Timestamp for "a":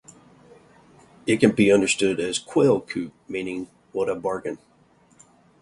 4.09-4.15